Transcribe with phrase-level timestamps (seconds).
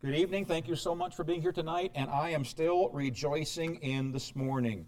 [0.00, 0.44] Good evening.
[0.44, 4.36] Thank you so much for being here tonight, and I am still rejoicing in this
[4.36, 4.86] morning.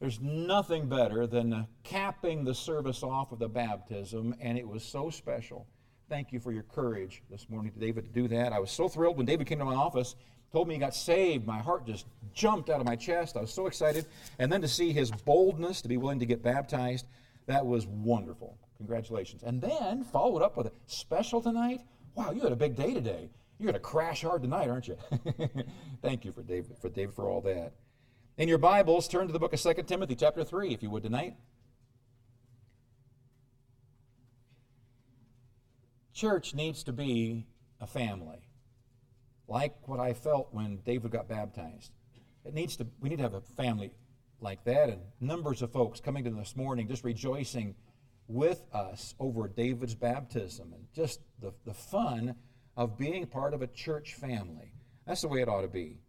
[0.00, 5.10] There's nothing better than capping the service off with a baptism, and it was so
[5.10, 5.68] special.
[6.08, 8.52] Thank you for your courage this morning, David, to do that.
[8.52, 10.16] I was so thrilled when David came to my office,
[10.50, 11.46] told me he got saved.
[11.46, 13.36] My heart just jumped out of my chest.
[13.36, 14.06] I was so excited.
[14.40, 17.06] And then to see his boldness to be willing to get baptized,
[17.46, 18.58] that was wonderful.
[18.78, 19.44] Congratulations.
[19.44, 21.82] And then followed up with a special tonight.
[22.16, 23.30] Wow, you had a big day today.
[23.58, 24.98] You're going to crash hard tonight, aren't you?
[26.02, 27.72] Thank you for David for David for all that.
[28.36, 31.02] In your Bibles, turn to the book of 2 Timothy chapter 3 if you would
[31.02, 31.36] tonight.
[36.12, 37.46] Church needs to be
[37.80, 38.40] a family.
[39.48, 41.92] Like what I felt when David got baptized.
[42.44, 43.92] It needs to we need to have a family
[44.40, 47.74] like that and numbers of folks coming to this morning just rejoicing
[48.28, 52.34] with us over David's baptism and just the, the fun
[52.76, 54.72] of being part of a church family.
[55.06, 56.00] That's the way it ought to be.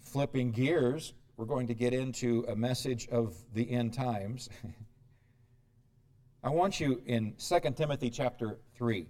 [0.00, 4.48] Flipping gears, we're going to get into a message of the end times.
[6.44, 9.06] I want you in 2 Timothy chapter 3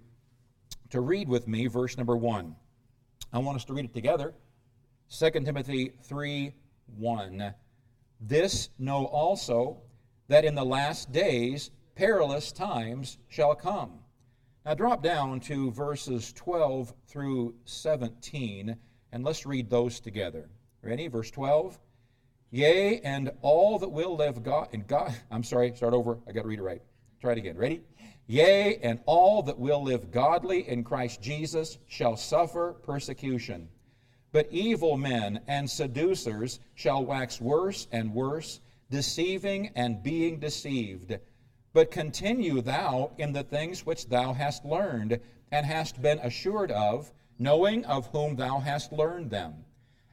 [0.89, 2.55] to read with me verse number 1.
[3.33, 4.33] I want us to read it together.
[5.09, 6.53] 2 Timothy 3
[6.97, 7.53] 1.
[8.21, 9.81] This know also
[10.27, 13.99] that in the last days perilous times shall come.
[14.65, 18.75] Now drop down to verses 12 through 17,
[19.11, 20.49] and let's read those together.
[20.81, 21.07] Ready?
[21.07, 21.79] Verse 12.
[22.51, 26.19] Yea, and all that will live God and God I'm sorry, start over.
[26.27, 26.81] I gotta read it right.
[27.19, 27.57] Try it again.
[27.57, 27.81] Ready?
[28.27, 33.67] Yea, and all that will live godly in Christ Jesus shall suffer persecution.
[34.31, 41.17] But evil men and seducers shall wax worse and worse, deceiving and being deceived.
[41.75, 45.19] But continue thou in the things which thou hast learned,
[45.51, 49.65] and hast been assured of, knowing of whom thou hast learned them,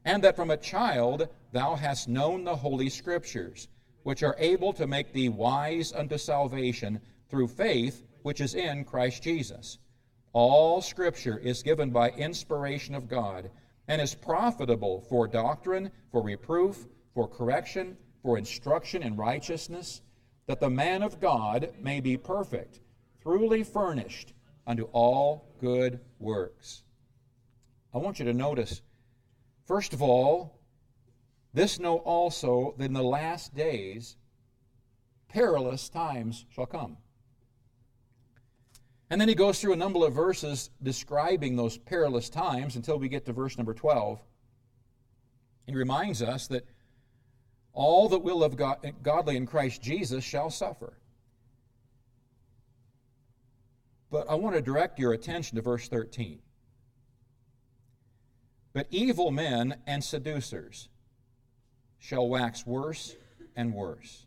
[0.04, 3.68] and that from a child thou hast known the Holy Scriptures,
[4.02, 9.22] which are able to make thee wise unto salvation through faith which is in Christ
[9.22, 9.78] Jesus.
[10.32, 13.52] All Scripture is given by inspiration of God,
[13.86, 20.02] and is profitable for doctrine, for reproof, for correction, for instruction in righteousness
[20.46, 22.80] that the man of God may be perfect,
[23.22, 24.32] truly furnished
[24.66, 26.82] unto all good works.
[27.94, 28.82] I want you to notice,
[29.66, 30.58] first of all,
[31.54, 34.16] this know also that in the last days
[35.28, 36.96] perilous times shall come.
[39.10, 43.10] And then he goes through a number of verses describing those perilous times until we
[43.10, 44.18] get to verse number 12.
[45.66, 46.66] He reminds us that
[47.74, 48.56] all that will live
[49.02, 50.92] godly in Christ Jesus shall suffer.
[54.10, 56.40] But I want to direct your attention to verse 13.
[58.74, 60.88] But evil men and seducers
[61.98, 63.16] shall wax worse
[63.56, 64.26] and worse.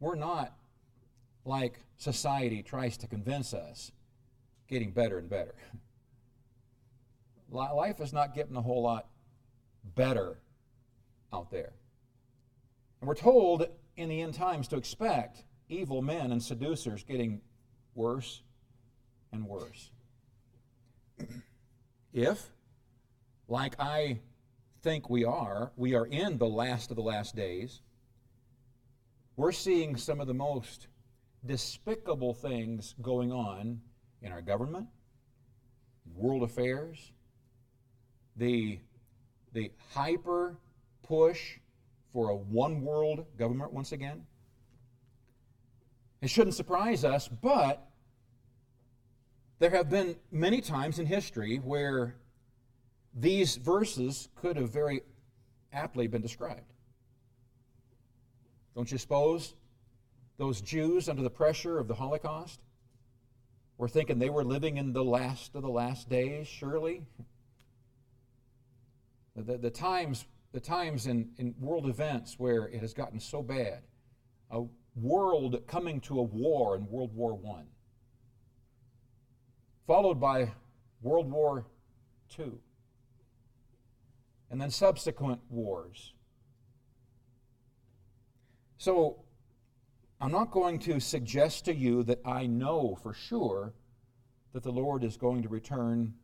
[0.00, 0.52] We're not
[1.44, 3.92] like society tries to convince us
[4.68, 5.54] getting better and better.
[7.50, 9.06] Life is not getting a whole lot
[9.94, 10.38] better
[11.32, 11.72] out there.
[13.00, 13.66] And we're told
[13.96, 17.40] in the end times to expect evil men and seducers getting
[17.94, 18.42] worse
[19.32, 19.90] and worse.
[22.12, 22.50] if,
[23.48, 24.20] like I
[24.82, 27.80] think we are, we are in the last of the last days,
[29.36, 30.88] we're seeing some of the most
[31.44, 33.80] despicable things going on
[34.22, 34.88] in our government,
[36.14, 37.12] world affairs,
[38.36, 38.78] the
[39.58, 40.56] the hyper
[41.02, 41.58] push
[42.12, 44.24] for a one world government once again.
[46.20, 47.88] It shouldn't surprise us, but
[49.58, 52.14] there have been many times in history where
[53.14, 55.02] these verses could have very
[55.72, 56.72] aptly been described.
[58.76, 59.54] Don't you suppose
[60.36, 62.60] those Jews, under the pressure of the Holocaust,
[63.76, 67.02] were thinking they were living in the last of the last days, surely?
[69.44, 73.82] The, the times, the times in, in world events where it has gotten so bad,
[74.50, 74.64] a
[74.96, 77.62] world coming to a war in World War I,
[79.86, 80.50] followed by
[81.02, 81.66] World War
[82.36, 82.52] II,
[84.50, 86.14] and then subsequent wars.
[88.78, 89.22] So,
[90.20, 93.72] I'm not going to suggest to you that I know for sure
[94.52, 96.14] that the Lord is going to return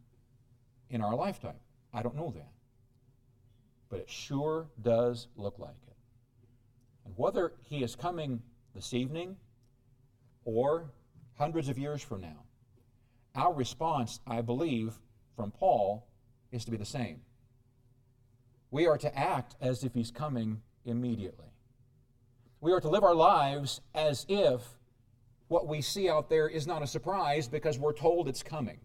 [0.90, 1.60] in our lifetime.
[1.92, 2.53] I don't know that
[3.94, 5.94] but it sure does look like it.
[7.04, 8.42] And whether he is coming
[8.74, 9.36] this evening
[10.44, 10.90] or
[11.38, 12.42] hundreds of years from now,
[13.36, 14.94] our response, I believe,
[15.36, 16.08] from Paul
[16.50, 17.20] is to be the same.
[18.72, 21.52] We are to act as if he's coming immediately.
[22.60, 24.60] We are to live our lives as if
[25.46, 28.80] what we see out there is not a surprise because we're told it's coming.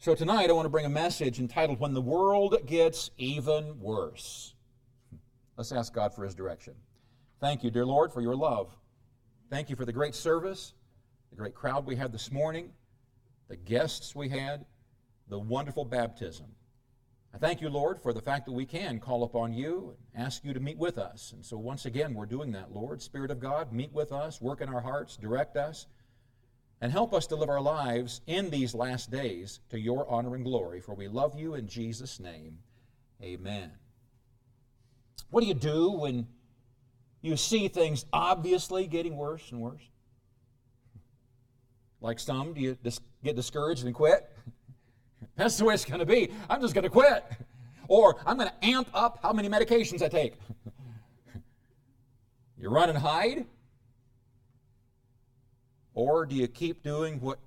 [0.00, 4.54] So tonight I want to bring a message entitled When the World Gets Even Worse.
[5.56, 6.74] Let's ask God for his direction.
[7.40, 8.70] Thank you, dear Lord, for your love.
[9.50, 10.74] Thank you for the great service,
[11.30, 12.70] the great crowd we had this morning,
[13.48, 14.66] the guests we had,
[15.28, 16.46] the wonderful baptism.
[17.34, 20.44] I thank you, Lord, for the fact that we can call upon you and ask
[20.44, 21.32] you to meet with us.
[21.32, 23.02] And so, once again, we're doing that, Lord.
[23.02, 25.88] Spirit of God, meet with us, work in our hearts, direct us,
[26.80, 30.44] and help us to live our lives in these last days to your honor and
[30.44, 30.80] glory.
[30.80, 32.58] For we love you in Jesus' name.
[33.22, 33.72] Amen.
[35.30, 36.26] What do you do when
[37.20, 39.82] you see things obviously getting worse and worse?
[42.00, 42.78] Like some, do you
[43.24, 44.30] get discouraged and quit?
[45.36, 46.30] That's the way it's going to be.
[46.48, 47.24] I'm just going to quit.
[47.88, 50.34] Or I'm going to amp up how many medications I take.
[52.60, 53.46] you run and hide?
[55.98, 57.40] Or do you keep doing what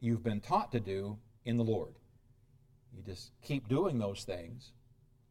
[0.00, 1.92] you've been taught to do in the Lord?
[2.96, 4.72] You just keep doing those things.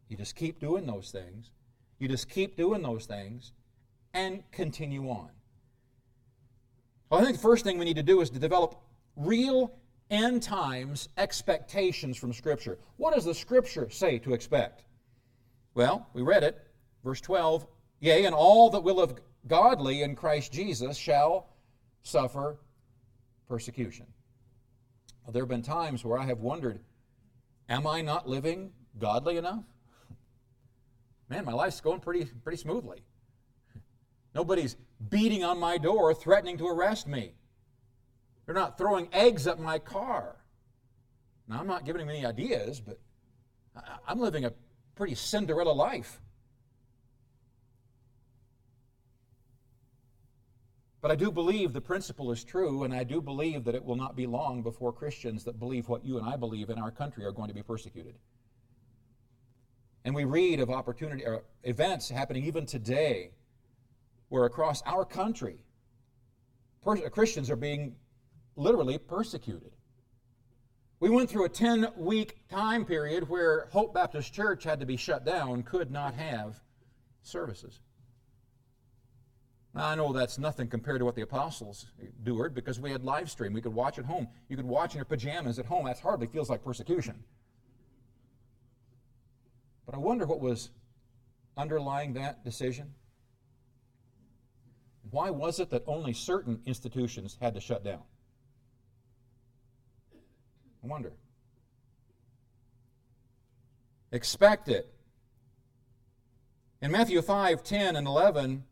[0.09, 1.49] You just keep doing those things.
[1.97, 3.53] You just keep doing those things
[4.13, 5.31] and continue on.
[7.09, 8.75] Well, I think the first thing we need to do is to develop
[9.15, 9.73] real
[10.11, 12.77] end times expectations from Scripture.
[12.97, 14.83] What does the Scripture say to expect?
[15.73, 16.61] Well, we read it,
[17.03, 17.65] verse 12
[18.01, 19.15] Yea, and all that will live
[19.47, 21.47] godly in Christ Jesus shall
[22.03, 22.57] suffer
[23.47, 24.05] persecution.
[25.31, 26.79] There have been times where I have wondered,
[27.69, 29.63] am I not living godly enough?
[31.29, 33.03] Man, my life's going pretty, pretty smoothly.
[34.33, 34.75] Nobody's
[35.09, 37.33] beating on my door, threatening to arrest me.
[38.45, 40.35] They're not throwing eggs at my car.
[41.47, 42.99] Now, I'm not giving them any ideas, but
[44.07, 44.53] I'm living a
[44.95, 46.21] pretty Cinderella life.
[51.01, 53.95] But I do believe the principle is true, and I do believe that it will
[53.95, 57.25] not be long before Christians that believe what you and I believe in our country
[57.25, 58.15] are going to be persecuted.
[60.05, 63.31] And we read of opportunity or events happening even today
[64.29, 65.57] where across our country
[66.83, 67.95] per- Christians are being
[68.55, 69.71] literally persecuted.
[70.99, 74.97] We went through a 10 week time period where Hope Baptist Church had to be
[74.97, 76.61] shut down, could not have
[77.23, 77.79] services.
[79.73, 83.31] Now, I know that's nothing compared to what the apostles endured because we had live
[83.31, 83.53] stream.
[83.53, 84.27] We could watch at home.
[84.49, 85.85] You could watch in your pajamas at home.
[85.85, 87.23] That hardly feels like persecution.
[89.85, 90.71] But I wonder what was
[91.55, 92.93] underlying that decision.
[95.09, 98.03] Why was it that only certain institutions had to shut down?
[100.83, 101.13] I wonder.
[104.11, 104.93] Expect it.
[106.81, 108.63] In Matthew 5 10 and 11,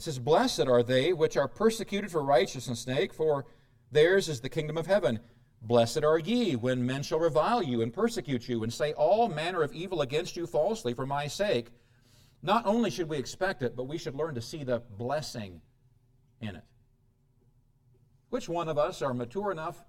[0.00, 3.44] it says, Blessed are they which are persecuted for righteousness' sake, for
[3.92, 5.20] theirs is the kingdom of heaven.
[5.60, 9.62] Blessed are ye when men shall revile you and persecute you and say all manner
[9.62, 11.68] of evil against you falsely for my sake.
[12.42, 15.60] Not only should we expect it, but we should learn to see the blessing
[16.40, 16.64] in it.
[18.30, 19.84] Which one of us are mature enough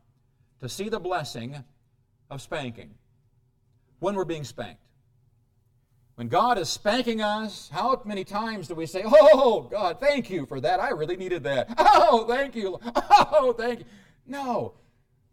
[0.59, 1.63] to see the blessing
[2.29, 2.95] of spanking
[3.99, 4.83] when we're being spanked?
[6.21, 10.45] When God is spanking us, how many times do we say, Oh, God, thank you
[10.45, 10.79] for that.
[10.79, 11.73] I really needed that.
[11.79, 12.79] Oh, thank you.
[12.95, 13.85] Oh, thank you.
[14.27, 14.73] No.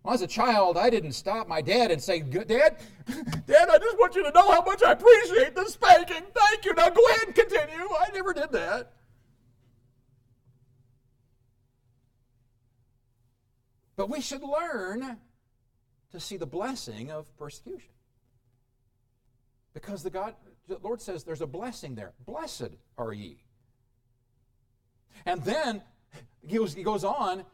[0.02, 3.99] Well, as a child, I didn't stop my dad and say, Dad, Dad, I just
[3.99, 6.23] want you to know how much I appreciate the spanking.
[6.35, 6.73] Thank you.
[6.73, 7.87] Now go ahead and continue.
[8.00, 8.92] I never did that.
[13.95, 15.18] But we should learn
[16.12, 17.90] to see the blessing of persecution.
[19.80, 20.35] Because the God,
[20.66, 22.12] the Lord says there's a blessing there.
[22.26, 23.44] Blessed are ye.
[25.25, 25.82] And then
[26.44, 27.44] he goes, he goes on,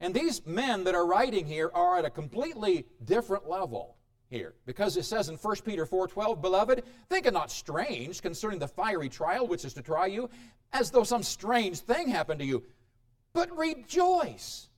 [0.00, 3.96] and these men that are writing here are at a completely different level
[4.30, 8.68] here because it says in 1 peter 4.12 beloved think it not strange concerning the
[8.68, 10.28] fiery trial which is to try you
[10.74, 12.62] as though some strange thing happened to you
[13.32, 14.68] but rejoice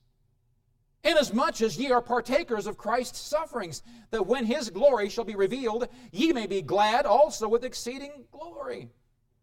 [1.03, 3.81] inasmuch as ye are partakers of Christ's sufferings,
[4.11, 8.89] that when his glory shall be revealed, ye may be glad also with exceeding glory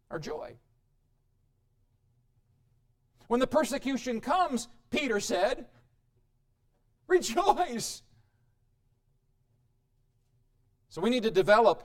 [0.09, 0.55] or joy.
[3.27, 5.67] When the persecution comes, Peter said,
[7.07, 8.01] rejoice.
[10.89, 11.83] So we need to develop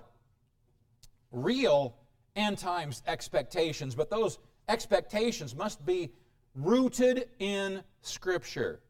[1.30, 1.96] real
[2.36, 4.38] end times expectations, but those
[4.68, 6.12] expectations must be
[6.54, 8.80] rooted in Scripture.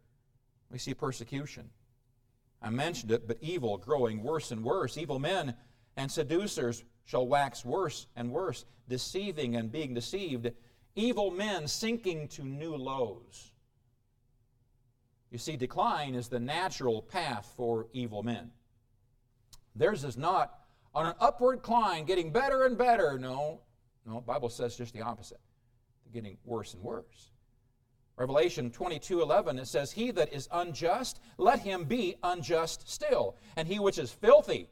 [0.71, 1.71] We see persecution.
[2.61, 4.97] I mentioned it, but evil growing worse and worse.
[4.97, 5.54] Evil men
[5.97, 10.50] and seducers shall wax worse and worse, deceiving and being deceived.
[10.97, 13.52] Evil men sinking to new lows.
[15.30, 18.52] You see, decline is the natural path for evil men.
[19.75, 20.61] Theirs is not
[20.94, 23.18] on an upward climb, getting better and better.
[23.18, 23.61] No,
[24.06, 25.40] no, Bible says just the opposite.
[26.04, 27.33] They're getting worse and worse.
[28.16, 33.37] Revelation 22 11, it says, He that is unjust, let him be unjust still.
[33.56, 34.68] And he which is filthy,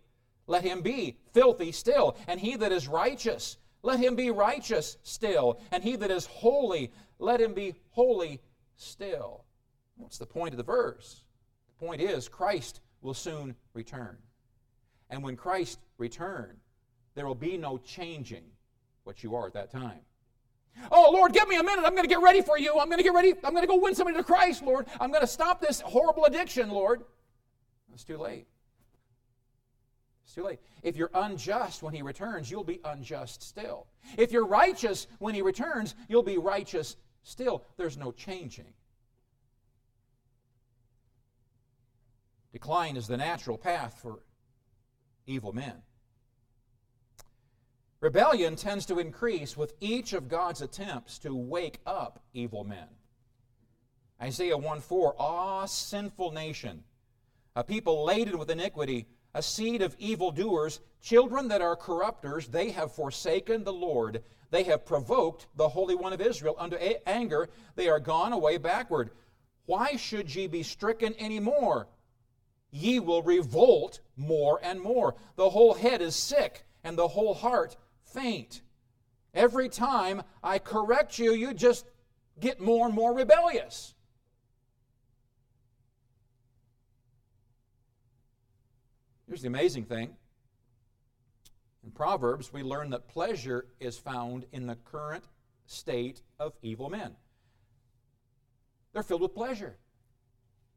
[0.46, 2.16] let him be filthy still.
[2.28, 5.60] And he that is righteous, let him be righteous still.
[5.72, 8.40] And he that is holy, let him be holy
[8.76, 9.44] still.
[9.96, 11.24] What's the point of the verse?
[11.66, 14.16] The point is, Christ will soon return.
[15.10, 16.56] And when Christ return,
[17.14, 18.44] there will be no changing
[19.04, 20.00] what you are at that time.
[20.90, 21.84] Oh, Lord, give me a minute.
[21.84, 22.78] I'm going to get ready for you.
[22.78, 23.34] I'm going to get ready.
[23.44, 24.86] I'm going to go win somebody to Christ, Lord.
[25.00, 27.04] I'm going to stop this horrible addiction, Lord.
[27.92, 28.46] It's too late.
[30.24, 30.60] It's too late.
[30.82, 33.86] If you're unjust when he returns, you'll be unjust still.
[34.16, 37.64] If you're righteous when he returns, you'll be righteous still.
[37.76, 38.72] There's no changing.
[42.52, 44.20] Decline is the natural path for
[45.26, 45.82] evil men.
[48.02, 52.88] Rebellion tends to increase with each of God's attempts to wake up evil men.
[54.20, 56.82] Isaiah 1 4, Ah, sinful nation,
[57.54, 62.92] a people laden with iniquity, a seed of evildoers, children that are corrupters, they have
[62.92, 64.24] forsaken the Lord.
[64.50, 67.50] They have provoked the Holy One of Israel unto anger.
[67.76, 69.10] They are gone away backward.
[69.66, 71.86] Why should ye be stricken any more?
[72.72, 75.14] Ye will revolt more and more.
[75.36, 77.76] The whole head is sick, and the whole heart
[78.12, 78.62] faint.
[79.34, 81.86] Every time I correct you, you just
[82.38, 83.94] get more and more rebellious.
[89.26, 90.14] Here's the amazing thing.
[91.84, 95.24] In Proverbs, we learn that pleasure is found in the current
[95.66, 97.16] state of evil men.
[98.92, 99.78] They're filled with pleasure.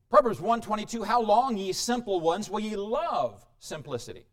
[0.09, 4.25] Proverbs 122 How long, ye simple ones, will ye love simplicity?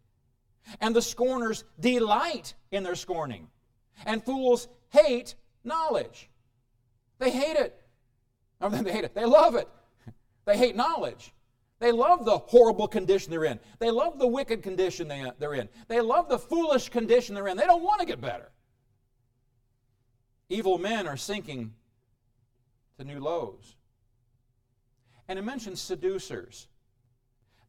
[0.81, 3.49] And the scorners delight in their scorning.
[4.07, 6.31] And fools hate knowledge.
[7.19, 7.81] They hate it.
[8.61, 9.15] I mean, they hate it.
[9.15, 9.69] They love it.
[10.45, 11.33] They hate knowledge.
[11.79, 13.61] They love the horrible condition they're in.
[13.79, 15.69] They love the wicked condition they, they're in.
[15.87, 17.57] They love the foolish condition they're in.
[17.57, 18.51] They don't want to get better.
[20.49, 21.75] Evil men are sinking
[22.99, 23.77] to new lows.
[25.29, 26.69] And it mentions seducers.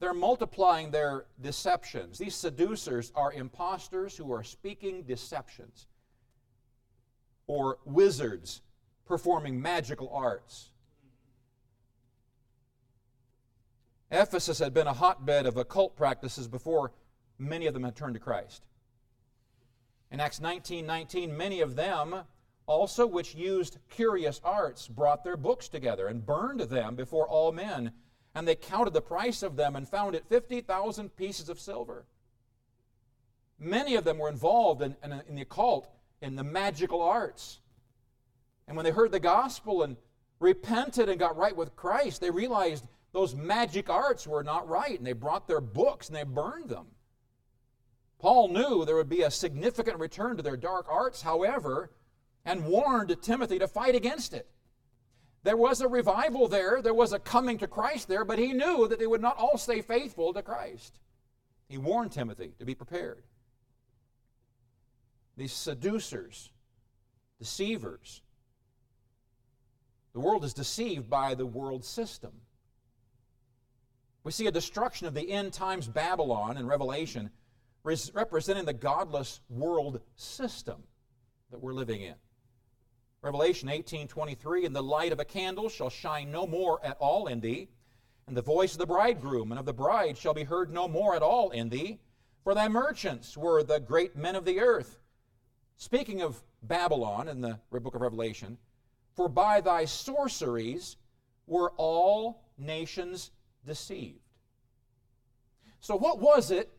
[0.04, 2.18] They're multiplying their deceptions.
[2.18, 5.88] These seducers are impostors who are speaking deceptions,
[7.48, 8.64] or wizards
[9.06, 10.72] performing magical arts.
[14.12, 16.92] Ephesus had been a hotbed of occult practices before
[17.40, 18.64] many of them had turned to Christ.
[20.12, 22.26] In Acts 19 19, many of them
[22.66, 27.94] also which used curious arts brought their books together and burned them before all men
[28.36, 32.06] and they counted the price of them and found it 50,000 pieces of silver.
[33.60, 35.88] Many of them were involved in, in, in, the occult,
[36.22, 37.60] in the magical arts.
[38.68, 39.98] And when they heard the gospel and
[40.40, 45.06] repented and got right with Christ, they realized those magic arts were not right, and
[45.06, 46.88] they brought their books and they burned them.
[48.20, 51.92] Paul knew there would be a significant return to their dark arts, however,
[52.46, 54.48] and warned Timothy to fight against it.
[55.44, 58.88] There was a revival there, there was a coming to Christ there, but he knew
[58.88, 61.00] that they would not all stay faithful to Christ.
[61.68, 63.24] He warned Timothy to be prepared.
[65.36, 66.50] These seducers,
[67.40, 68.22] deceivers,
[70.14, 72.32] the world is deceived by the world system.
[74.24, 77.32] We see a destruction of the end times Babylon in Revelation,
[77.84, 80.84] representing the godless world system
[81.52, 82.16] that we're living in.
[83.24, 87.40] Revelation 18:23 and the light of a candle shall shine no more at all in
[87.40, 87.70] thee
[88.28, 91.16] and the voice of the bridegroom and of the bride shall be heard no more
[91.16, 92.02] at all in thee
[92.44, 95.00] for thy merchants were the great men of the earth.
[95.78, 98.58] Speaking of Babylon in the book of Revelation
[99.16, 100.98] for by thy sorceries
[101.48, 103.32] were all nations
[103.66, 104.20] deceived.
[105.80, 106.70] So what was it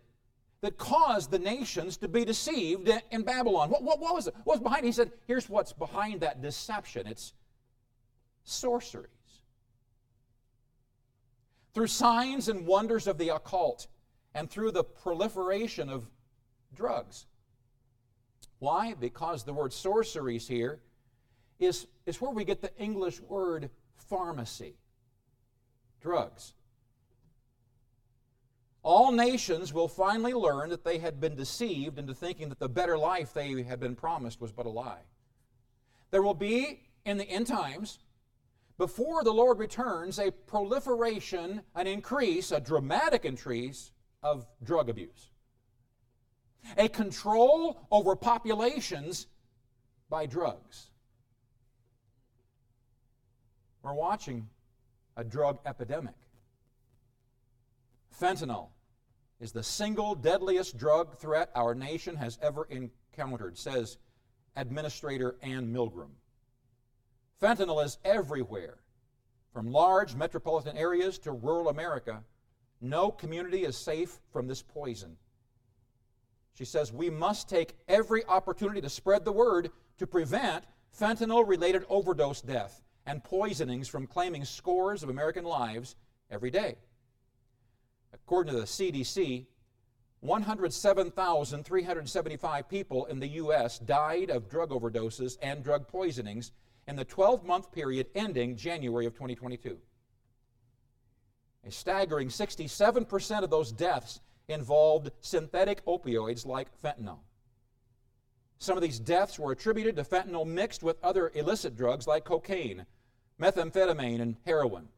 [0.65, 3.69] that caused the nations to be deceived in Babylon.
[3.69, 4.35] What, what, what was it?
[4.45, 4.87] What was behind it?
[4.87, 7.35] He said, here's what's behind that deception it's
[8.45, 9.11] sorceries.
[11.75, 13.89] Through signs and wonders of the occult
[14.35, 16.07] and through the proliferation of
[16.75, 17.27] drugs.
[18.59, 18.95] Why?
[18.99, 20.81] Because the word sorceries here
[21.59, 23.69] is, is where we get the English word
[24.09, 24.77] pharmacy
[26.01, 26.55] drugs.
[28.85, 32.99] All nations will finally learn that they had been deceived into thinking that the better
[32.99, 35.01] life they had been promised was but a lie.
[36.11, 37.99] There will be, in the end times,
[38.77, 43.91] before the Lord returns, a proliferation, an increase, a dramatic increase
[44.23, 45.31] of drug abuse.
[46.77, 49.29] A control over populations
[50.11, 50.91] by drugs.
[53.83, 54.51] We're watching
[55.17, 56.15] a drug epidemic.
[58.21, 58.69] Fentanyl
[59.41, 63.99] is the single deadliest drug threat our nation has ever encountered, says
[64.57, 66.11] Administrator Anne Milgram.
[67.43, 68.79] Fentanyl is everywhere,
[69.53, 72.23] from large metropolitan areas to rural America.
[72.81, 75.17] No community is safe from this poison.
[76.55, 80.65] She says we must take every opportunity to spread the word to prevent
[80.97, 85.97] fentanyl related overdose death and poisonings from claiming scores of American lives
[86.31, 86.77] every day.
[88.15, 89.47] According to the CDC,
[90.21, 93.79] 107,375 people in the U.S.
[93.79, 96.53] died of drug overdoses and drug poisonings
[96.89, 99.79] in the 12 month period ending January of 2022.
[101.67, 107.19] A staggering 67% of those deaths involved synthetic opioids like fentanyl.
[108.59, 112.87] Some of these deaths were attributed to fentanyl mixed with other illicit drugs like cocaine,
[113.41, 114.89] methamphetamine, and heroin,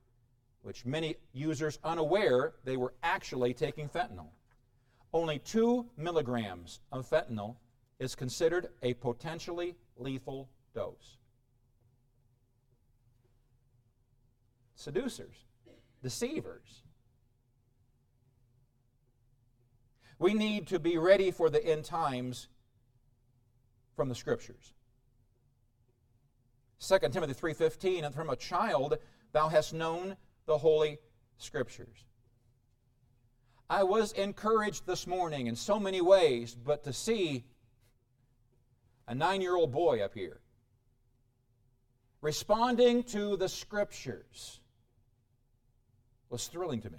[0.67, 4.31] which many users unaware they were actually taking fentanyl.
[5.13, 7.55] Only two milligrams of fentanyl
[8.01, 11.19] is considered a potentially lethal dose.
[14.75, 15.37] Seducers,
[16.03, 16.83] deceivers.
[20.19, 22.49] We need to be ready for the end times
[23.95, 24.73] from the scriptures.
[26.81, 28.99] 2 Timothy 3:15 and from a child
[29.31, 30.99] thou hast known the holy
[31.39, 32.05] scriptures.
[33.69, 37.45] I was encouraged this morning in so many ways, but to see
[39.09, 40.41] a 9-year-old boy up here
[42.23, 44.61] responding to the scriptures
[46.31, 46.99] was thrilling to me.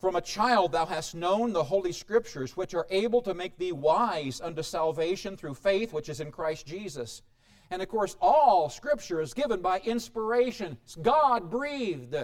[0.00, 3.72] From a child thou hast known the holy scriptures, which are able to make thee
[3.72, 7.22] wise unto salvation through faith which is in Christ Jesus.
[7.70, 10.78] And of course, all scripture is given by inspiration.
[10.84, 12.16] It's God breathed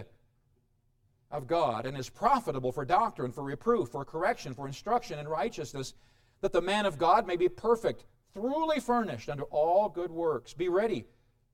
[1.31, 5.95] of God and is profitable for doctrine, for reproof, for correction, for instruction in righteousness,
[6.43, 10.53] that the man of God may be perfect, thoroughly furnished unto all good works.
[10.53, 11.07] Be ready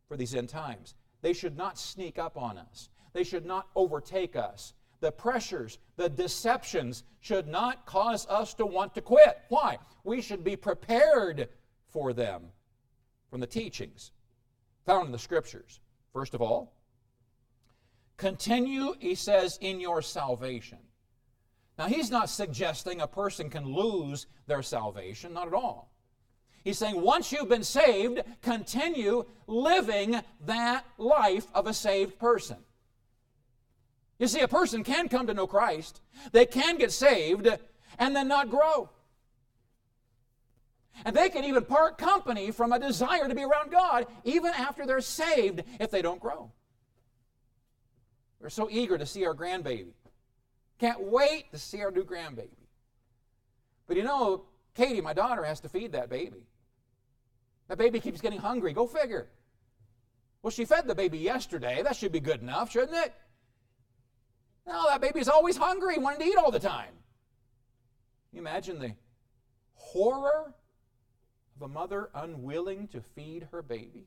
[0.08, 0.94] for these end times.
[1.22, 6.08] They should not sneak up on us, they should not overtake us the pressures, the
[6.08, 9.38] deceptions should not cause us to want to quit.
[9.48, 9.78] Why?
[10.04, 11.48] We should be prepared
[11.88, 12.42] for them
[13.30, 14.12] from the teachings
[14.86, 15.80] found in the scriptures.
[16.12, 16.72] First of all,
[18.16, 20.78] continue, he says, in your salvation.
[21.78, 25.92] Now, he's not suggesting a person can lose their salvation, not at all.
[26.64, 32.56] He's saying once you've been saved, continue living that life of a saved person.
[34.18, 36.00] You see, a person can come to know Christ,
[36.32, 37.46] they can get saved,
[37.98, 38.90] and then not grow.
[41.04, 44.86] And they can even part company from a desire to be around God even after
[44.86, 46.50] they're saved if they don't grow.
[48.40, 49.92] We're so eager to see our grandbaby.
[50.78, 52.50] Can't wait to see our new grandbaby.
[53.86, 56.46] But you know, Katie, my daughter, has to feed that baby.
[57.68, 58.72] That baby keeps getting hungry.
[58.72, 59.28] Go figure.
[60.42, 61.82] Well, she fed the baby yesterday.
[61.82, 63.12] That should be good enough, shouldn't it?
[64.66, 66.92] No, that baby's always hungry, wanting to eat all the time.
[68.30, 68.92] Can you imagine the
[69.74, 70.54] horror
[71.62, 74.06] a mother unwilling to feed her baby?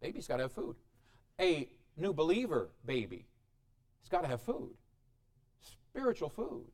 [0.00, 0.76] Baby's got to have food.
[1.40, 3.26] A new believer baby
[4.02, 4.74] has got to have food,
[5.60, 6.66] spiritual food,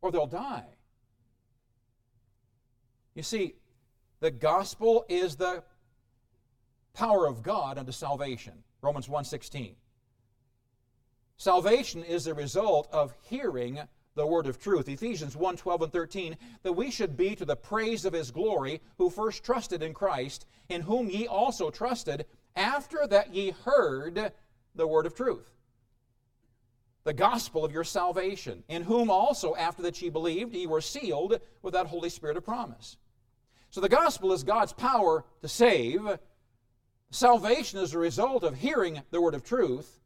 [0.00, 0.64] or they'll die.
[3.14, 3.54] You see,
[4.20, 5.62] the gospel is the
[6.94, 8.64] power of God unto salvation.
[8.80, 9.74] Romans 1:16.
[11.36, 13.80] Salvation is the result of hearing
[14.18, 14.88] the word of truth.
[14.88, 18.82] Ephesians 1 12 and 13, that we should be to the praise of his glory,
[18.98, 24.32] who first trusted in Christ, in whom ye also trusted, after that ye heard
[24.74, 25.50] the word of truth.
[27.04, 31.40] The gospel of your salvation, in whom also, after that ye believed, ye were sealed
[31.62, 32.96] with that Holy Spirit of promise.
[33.70, 36.18] So the gospel is God's power to save.
[37.10, 40.00] Salvation is a result of hearing the word of truth.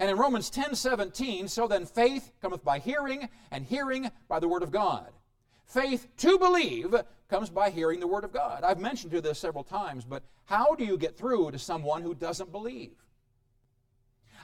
[0.00, 4.48] And in Romans 10 17, so then faith cometh by hearing, and hearing by the
[4.48, 5.12] word of God.
[5.66, 6.92] Faith to believe
[7.28, 8.64] comes by hearing the Word of God.
[8.64, 12.12] I've mentioned to this several times, but how do you get through to someone who
[12.12, 12.90] doesn't believe?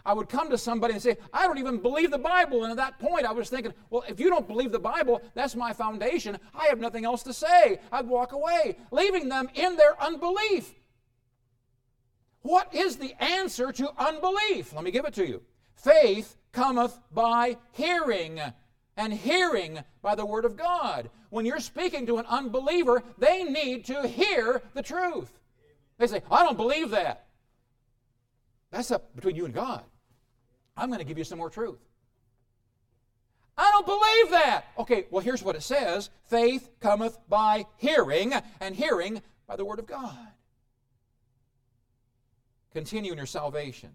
[0.05, 2.62] I would come to somebody and say, I don't even believe the Bible.
[2.62, 5.57] And at that point, I was thinking, well, if you don't believe the Bible, that's
[5.57, 6.38] my foundation.
[6.55, 7.81] I have nothing else to say.
[7.90, 10.75] I'd walk away, leaving them in their unbelief.
[12.46, 14.72] What is the answer to unbelief?
[14.72, 15.42] Let me give it to you.
[15.74, 18.40] Faith cometh by hearing,
[18.96, 21.11] and hearing by the Word of God.
[21.30, 25.40] When you're speaking to an unbeliever, they need to hear the truth.
[25.98, 27.26] They say, I don't believe that.
[28.70, 29.82] That's up between you and God.
[30.76, 31.80] I'm going to give you some more truth.
[33.59, 34.66] I don't believe that.
[34.78, 39.80] Okay, well, here's what it says faith cometh by hearing, and hearing by the Word
[39.80, 40.28] of God.
[42.77, 43.89] Continue in your salvation.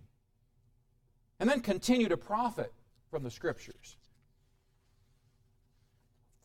[1.40, 2.74] And then continue to profit
[3.12, 3.96] from the Scriptures.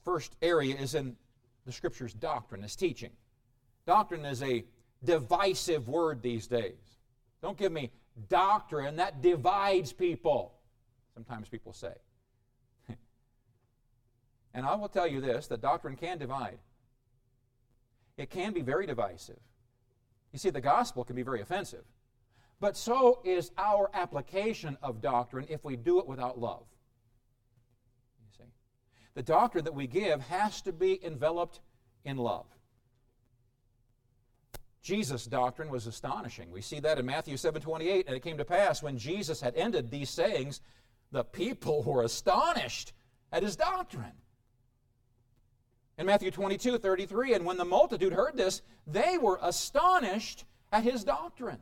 [0.04, 1.16] First area is in
[1.64, 3.12] the Scriptures doctrine, is teaching.
[3.86, 4.66] Doctrine is a
[5.02, 6.98] divisive word these days.
[7.40, 7.90] Don't give me
[8.28, 10.52] doctrine that divides people,
[11.14, 11.94] sometimes people say.
[14.52, 16.58] and I will tell you this that doctrine can divide,
[18.18, 19.40] it can be very divisive.
[20.34, 21.84] You see, the gospel can be very offensive,
[22.60, 26.64] but so is our application of doctrine if we do it without love.
[28.20, 28.50] You see,
[29.14, 31.60] the doctrine that we give has to be enveloped
[32.04, 32.46] in love.
[34.86, 36.48] Jesus' doctrine was astonishing.
[36.52, 38.06] We see that in Matthew 7 28.
[38.06, 40.60] And it came to pass when Jesus had ended these sayings,
[41.10, 42.92] the people were astonished
[43.32, 44.12] at his doctrine.
[45.98, 51.02] In Matthew 22 33, and when the multitude heard this, they were astonished at his
[51.02, 51.58] doctrine.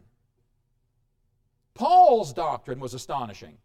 [1.74, 3.58] Paul's doctrine was astonishing.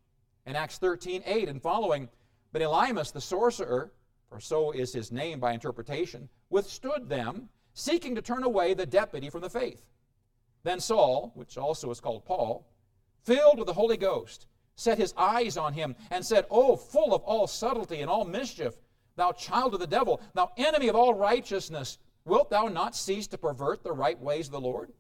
[0.48, 2.10] In Acts 13 8 and following,
[2.52, 3.92] but Elymas the sorcerer,
[4.28, 9.30] for so is his name by interpretation, withstood them seeking to turn away the deputy
[9.30, 9.86] from the faith.
[10.64, 12.68] Then Saul, which also is called Paul,
[13.24, 17.22] filled with the Holy Ghost, set his eyes on him and said, O full of
[17.22, 18.74] all subtlety and all mischief,
[19.18, 23.38] thou child of the devil, thou enemy of all righteousness, wilt thou not cease to
[23.38, 24.92] pervert the right ways of the Lord?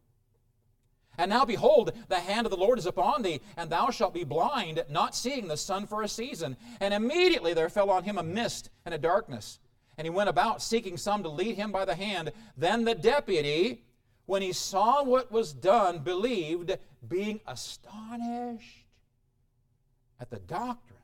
[1.19, 4.23] And now behold, the hand of the Lord is upon thee, and thou shalt be
[4.23, 6.57] blind, not seeing the sun for a season.
[6.79, 9.59] And immediately there fell on him a mist and a darkness
[9.99, 12.31] and he went about seeking some to lead him by the hand.
[12.55, 13.83] Then the deputy,
[14.27, 18.85] when he saw what was done, believed, being astonished
[20.17, 21.01] at the doctrine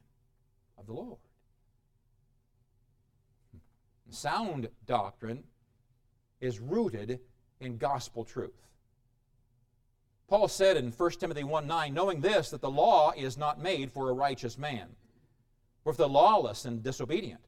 [0.78, 1.18] of the Lord.
[3.52, 3.60] Hmm.
[4.12, 5.44] Sound doctrine
[6.40, 7.20] is rooted
[7.60, 8.65] in gospel truth.
[10.28, 13.92] Paul said in 1 Timothy 1 9, knowing this, that the law is not made
[13.92, 14.88] for a righteous man,
[15.84, 17.42] or for the lawless and disobedient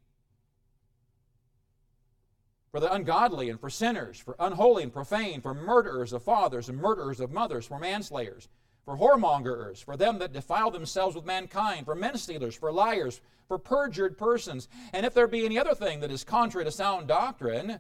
[2.78, 6.78] for the ungodly and for sinners, for unholy and profane, for murderers of fathers and
[6.78, 8.50] murderers of mothers, for manslayers,
[8.86, 13.58] for whoremongers, for them that defile themselves with mankind, for men stealers, for liars, for
[13.58, 14.68] perjured persons.
[14.94, 17.80] And if there be any other thing that is contrary to sound doctrine,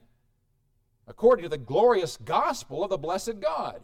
[1.08, 3.82] according to the glorious gospel of the blessed God,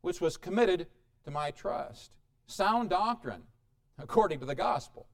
[0.00, 0.86] which was committed
[1.24, 2.16] to my trust.
[2.46, 3.42] Sound doctrine,
[3.98, 5.06] according to the gospel.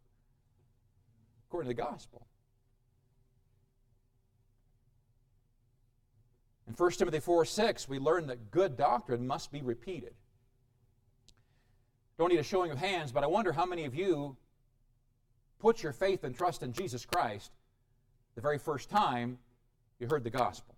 [1.49, 2.27] According to the gospel.
[6.69, 10.15] In 1 Timothy 4 6, we learn that good doctrine must be repeated.
[12.19, 14.37] Don't need a showing of hands, but I wonder how many of you
[15.59, 17.53] put your faith and trust in Jesus Christ
[18.35, 19.39] the very first time
[19.99, 20.75] you heard the gospel.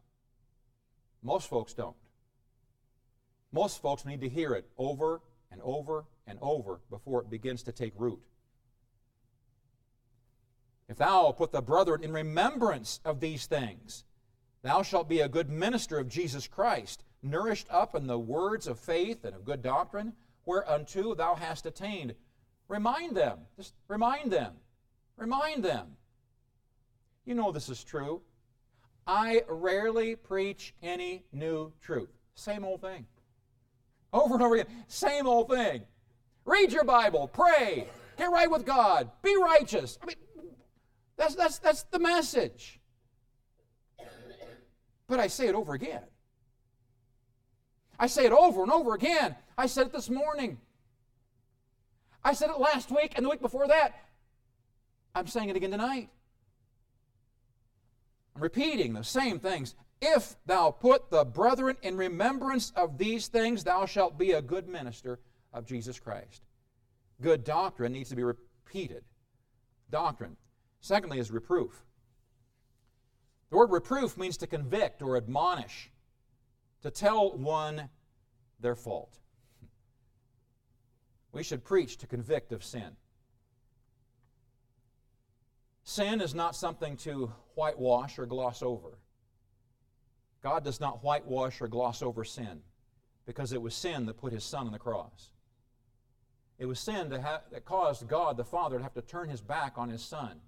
[1.22, 1.96] Most folks don't.
[3.54, 7.72] Most folks need to hear it over and over and over before it begins to
[7.72, 8.20] take root.
[10.90, 14.04] If thou put the brethren in remembrance of these things,
[14.64, 18.80] Thou shalt be a good minister of Jesus Christ, nourished up in the words of
[18.80, 20.14] faith and of good doctrine,
[20.46, 22.14] whereunto thou hast attained.
[22.68, 23.40] Remind them.
[23.58, 24.54] Just remind them.
[25.18, 25.98] Remind them.
[27.26, 28.22] You know this is true.
[29.06, 32.08] I rarely preach any new truth.
[32.34, 33.06] Same old thing.
[34.14, 34.72] Over and over again.
[34.86, 35.82] Same old thing.
[36.44, 37.26] Read your Bible.
[37.26, 37.88] Pray.
[38.16, 39.10] Get right with God.
[39.22, 39.98] Be righteous.
[40.00, 40.16] I mean,
[41.16, 42.78] that's, that's, that's the message.
[45.08, 46.02] But I say it over again.
[47.98, 49.34] I say it over and over again.
[49.58, 50.58] I said it this morning.
[52.22, 53.94] I said it last week and the week before that.
[55.14, 56.08] I'm saying it again tonight.
[58.36, 59.74] I'm repeating the same things.
[60.06, 64.68] If thou put the brethren in remembrance of these things, thou shalt be a good
[64.68, 65.18] minister
[65.50, 66.42] of Jesus Christ.
[67.22, 69.02] Good doctrine needs to be repeated.
[69.90, 70.36] Doctrine.
[70.82, 71.86] Secondly, is reproof.
[73.48, 75.90] The word reproof means to convict or admonish,
[76.82, 77.88] to tell one
[78.60, 79.18] their fault.
[81.32, 82.96] We should preach to convict of sin.
[85.84, 88.98] Sin is not something to whitewash or gloss over.
[90.44, 92.60] God does not whitewash or gloss over sin
[93.24, 95.30] because it was sin that put his son on the cross.
[96.58, 99.40] It was sin that, ha- that caused God the Father to have to turn his
[99.40, 100.42] back on his son.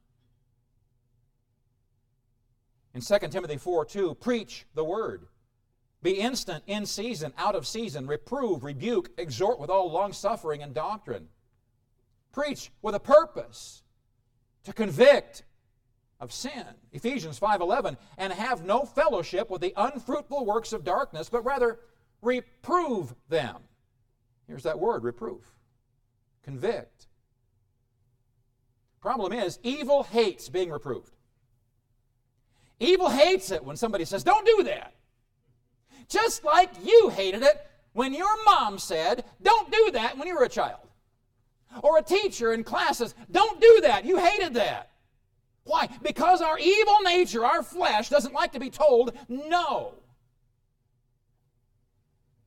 [2.94, 5.28] In 2 Timothy 4 2, preach the word.
[6.02, 11.28] Be instant, in season, out of season, reprove, rebuke, exhort with all longsuffering and doctrine.
[12.32, 13.82] Preach with a purpose
[14.64, 15.44] to convict
[16.20, 16.66] of sin.
[16.92, 21.81] Ephesians 5:11 and have no fellowship with the unfruitful works of darkness, but rather
[22.22, 23.62] reprove them.
[24.46, 25.52] Here's that word, reprove.
[26.42, 27.09] Convict.
[29.00, 31.12] Problem is, evil hates being reproved.
[32.79, 34.94] Evil hates it when somebody says, "Don't do that."
[36.09, 40.44] Just like you hated it when your mom said, "Don't do that" when you were
[40.44, 40.88] a child.
[41.83, 44.05] Or a teacher in classes, don't do that.
[44.05, 44.90] You hated that.
[45.66, 45.88] Why?
[46.00, 49.94] Because our evil nature, our flesh, doesn't like to be told no.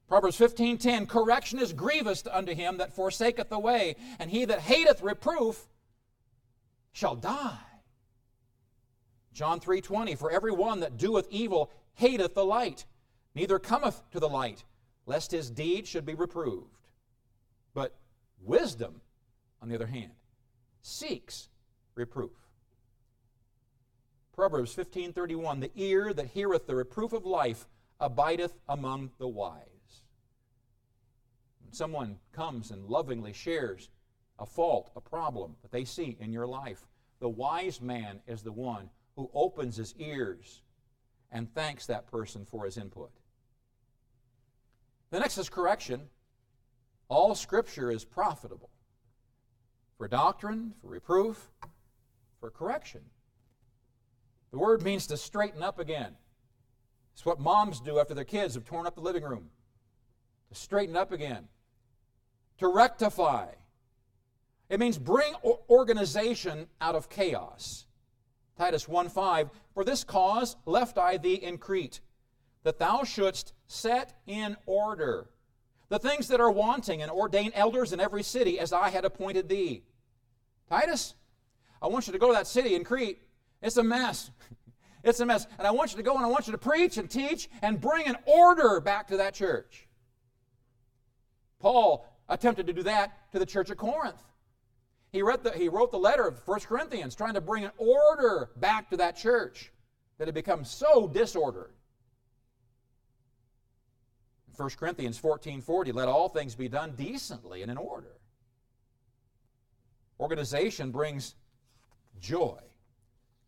[0.08, 5.02] Proverbs 15:10 Correction is grievous unto him that forsaketh the way, and he that hateth
[5.02, 5.68] reproof
[6.94, 7.60] shall die.
[9.34, 12.86] John 3:20 For every one that doeth evil hateth the light,
[13.36, 14.64] neither cometh to the light,
[15.06, 16.88] lest his deed should be reproved.
[17.74, 17.96] But
[18.40, 19.02] wisdom
[19.62, 20.14] on the other hand,
[20.82, 21.50] seeks
[21.96, 22.49] reproof.
[24.40, 27.68] Proverbs 15:31 The ear that heareth the reproof of life
[28.00, 30.04] abideth among the wise.
[31.60, 33.90] When someone comes and lovingly shares
[34.40, 36.88] a fault, a problem that they see in your life,
[37.20, 40.62] the wise man is the one who opens his ears
[41.30, 43.12] and thanks that person for his input.
[45.10, 46.08] The next is correction.
[47.10, 48.70] All scripture is profitable
[49.98, 51.52] for doctrine, for reproof,
[52.40, 53.02] for correction.
[54.52, 56.16] The word means to straighten up again.
[57.14, 59.50] It's what moms do after their kids have torn up the living room.
[60.50, 61.48] To straighten up again.
[62.60, 63.48] To rectify.
[64.70, 65.34] It means bring
[65.70, 67.86] organization out of chaos.
[68.58, 72.02] Titus 1:5 For this cause left I thee in Crete,
[72.64, 75.30] that thou shouldst set in order
[75.90, 79.50] the things that are wanting, and ordain elders in every city as I had appointed
[79.50, 79.84] thee.
[80.70, 81.16] Titus,
[81.82, 83.20] I want you to go to that city in Crete.
[83.62, 84.32] It's a mess.
[85.02, 85.48] It's a mess.
[85.58, 87.80] And I want you to go and I want you to preach and teach and
[87.80, 89.88] bring an order back to that church.
[91.60, 94.22] Paul attempted to do that to the church of Corinth.
[95.12, 98.50] He, read the, he wrote the letter of 1 Corinthians trying to bring an order
[98.58, 99.72] back to that church
[100.18, 101.72] that had become so disordered.
[104.56, 108.18] 1 Corinthians 14 40, let all things be done decently and in order.
[110.20, 111.36] Organization brings
[112.20, 112.60] joy.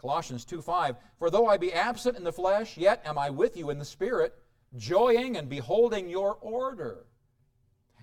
[0.02, 3.56] Colossians 2 5, For though I be absent in the flesh, yet am I with
[3.56, 4.34] you in the Spirit,
[4.76, 7.06] joying and beholding your order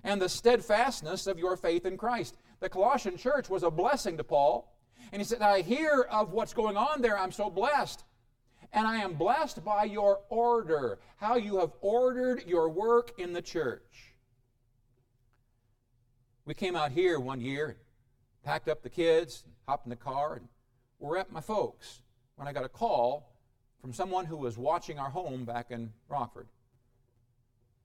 [0.03, 2.37] and the steadfastness of your faith in Christ.
[2.61, 4.73] The Colossian church was a blessing to Paul.
[5.11, 7.17] And he said, I hear of what's going on there.
[7.17, 8.03] I'm so blessed.
[8.71, 13.41] And I am blessed by your order, how you have ordered your work in the
[13.41, 14.13] church.
[16.45, 17.77] We came out here one year
[18.43, 20.47] packed up the kids, hopped in the car, and
[20.99, 22.01] we're at my folks
[22.35, 23.33] when I got a call
[23.81, 26.47] from someone who was watching our home back in Rockford.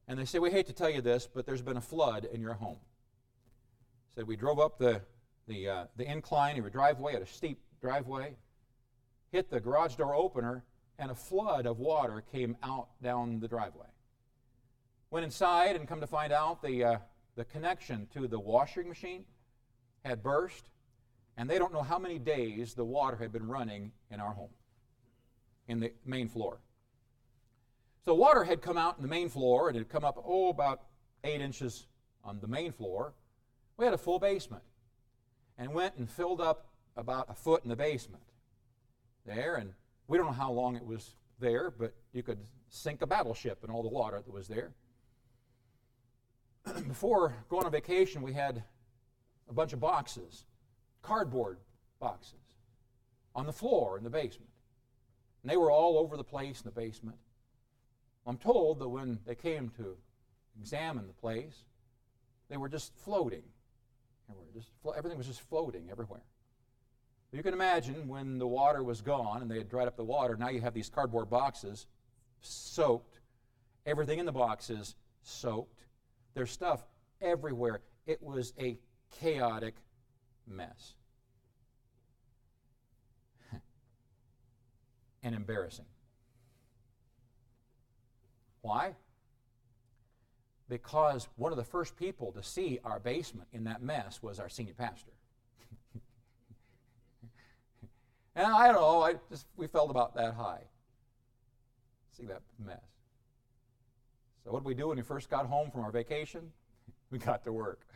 [0.06, 2.40] And they said, We hate to tell you this, but there's been a flood in
[2.40, 2.78] your home.
[4.14, 5.00] Said we drove up the,
[5.48, 8.36] the, uh, the incline of your driveway at a steep driveway,
[9.32, 10.64] hit the garage door opener,
[10.98, 13.86] and a flood of water came out down the driveway.
[15.10, 16.98] Went inside and come to find out the, uh,
[17.36, 19.24] the connection to the washing machine
[20.04, 20.70] had burst,
[21.36, 24.50] and they don't know how many days the water had been running in our home,
[25.68, 26.58] in the main floor.
[28.04, 30.50] So water had come out in the main floor, and it had come up, oh,
[30.50, 30.82] about
[31.24, 31.86] eight inches
[32.22, 33.14] on the main floor.
[33.76, 34.62] We had a full basement,
[35.58, 36.66] and went and filled up
[36.96, 38.22] about a foot in the basement
[39.24, 39.72] there, and
[40.06, 43.70] we don't know how long it was there, but you could sink a battleship in
[43.70, 44.72] all the water that was there.
[46.88, 48.62] Before going on vacation, we had
[49.48, 50.44] a bunch of boxes,
[51.04, 51.58] cardboard
[52.00, 52.38] boxes,
[53.34, 54.50] on the floor in the basement.
[55.42, 57.18] And they were all over the place in the basement.
[58.26, 59.96] I'm told that when they came to
[60.58, 61.64] examine the place,
[62.48, 63.42] they were just floating.
[64.54, 66.22] Just, everything was just floating everywhere.
[67.32, 70.36] You can imagine when the water was gone and they had dried up the water,
[70.36, 71.86] now you have these cardboard boxes
[72.40, 73.18] soaked.
[73.84, 75.80] Everything in the boxes soaked.
[76.34, 76.84] There's stuff
[77.20, 77.80] everywhere.
[78.06, 78.78] It was a
[79.20, 79.74] chaotic
[80.46, 80.94] mess.
[85.22, 85.86] and embarrassing.
[88.62, 88.94] Why?
[90.68, 94.48] Because one of the first people to see our basement in that mess was our
[94.48, 95.12] senior pastor.
[98.34, 100.62] and I don't know, I just we felt about that high.
[102.16, 102.80] See that mess.
[104.44, 106.52] So what did we do when we first got home from our vacation?
[107.10, 107.86] We got to work.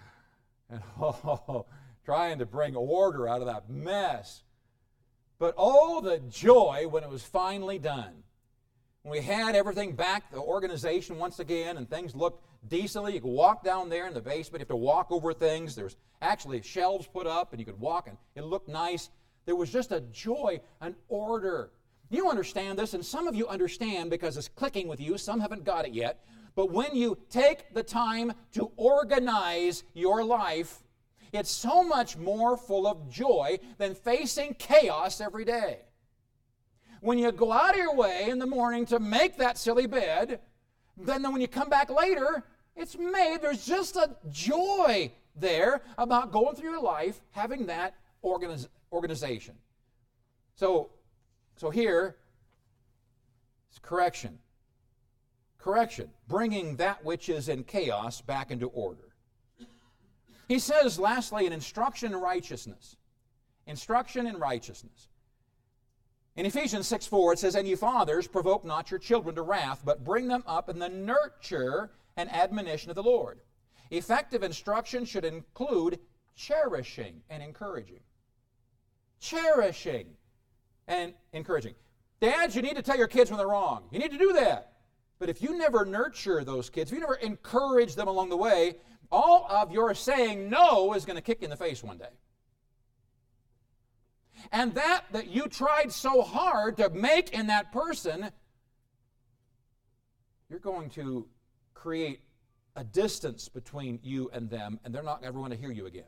[0.70, 1.66] And oh,
[2.08, 4.42] trying to bring order out of that mess.
[5.38, 8.22] But oh, the joy when it was finally done.
[9.02, 13.12] When we had everything back, the organization once again, and things looked decently.
[13.12, 14.60] You could walk down there in the basement.
[14.60, 15.74] You have to walk over things.
[15.74, 19.10] There's actually shelves put up, and you could walk, and it looked nice.
[19.44, 21.72] There was just a joy, an order.
[22.08, 25.18] You understand this, and some of you understand because it's clicking with you.
[25.18, 26.24] Some haven't got it yet.
[26.54, 30.82] But when you take the time to organize your life,
[31.32, 35.80] it's so much more full of joy than facing chaos every day.
[37.00, 40.40] When you go out of your way in the morning to make that silly bed,
[40.96, 43.38] then when you come back later, it's made.
[43.40, 49.54] There's just a joy there about going through your life having that organiz- organization.
[50.54, 50.90] So,
[51.56, 52.16] so here,
[53.70, 54.38] it's correction.
[55.58, 59.07] Correction, bringing that which is in chaos back into order.
[60.48, 62.96] He says, lastly, an instruction in righteousness.
[63.66, 65.08] Instruction in righteousness.
[66.36, 69.82] In Ephesians 6 4, it says, And you fathers, provoke not your children to wrath,
[69.84, 73.40] but bring them up in the nurture and admonition of the Lord.
[73.90, 75.98] Effective instruction should include
[76.34, 78.00] cherishing and encouraging.
[79.20, 80.06] Cherishing
[80.86, 81.74] and encouraging.
[82.20, 83.84] Dads, you need to tell your kids when they're wrong.
[83.90, 84.72] You need to do that.
[85.18, 88.76] But if you never nurture those kids, if you never encourage them along the way,
[89.10, 92.10] all of your saying no is going to kick in the face one day.
[94.52, 98.30] And that that you tried so hard to make in that person,
[100.48, 101.26] you're going to
[101.74, 102.20] create
[102.76, 106.04] a distance between you and them, and they're not ever going to hear you again.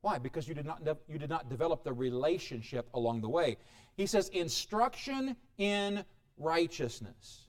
[0.00, 0.18] Why?
[0.18, 3.56] Because you did not you did not develop the relationship along the way.
[3.96, 6.04] He says instruction in
[6.36, 7.46] righteousness.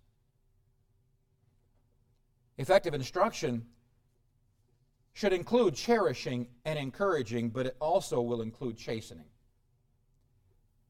[2.58, 3.66] Effective instruction
[5.14, 9.26] should include cherishing and encouraging, but it also will include chastening.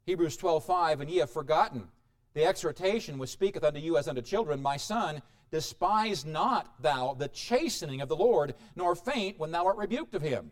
[0.05, 1.89] Hebrews 12:5 And ye have forgotten
[2.33, 5.21] the exhortation which speaketh unto you as unto children, my son,
[5.51, 10.21] despise not thou the chastening of the Lord, nor faint when thou art rebuked of
[10.21, 10.51] him.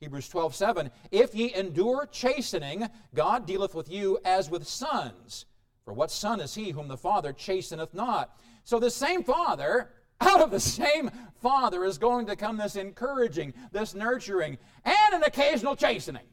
[0.00, 5.46] Hebrews 12:7 If ye endure chastening, God dealeth with you as with sons.
[5.84, 8.38] For what son is he whom the Father chasteneth not?
[8.64, 13.54] So the same Father out of the same father is going to come this encouraging,
[13.72, 16.26] this nurturing, and an occasional chastening.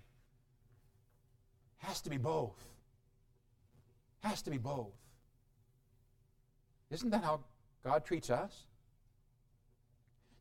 [1.77, 2.63] Has to be both.
[4.21, 4.93] Has to be both.
[6.91, 7.41] Isn't that how
[7.83, 8.65] God treats us?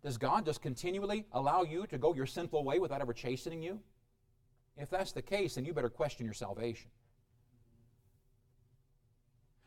[0.02, 3.80] Does God just continually allow you to go your sinful way without ever chastening you?
[4.76, 6.90] If that's the case, then you better question your salvation.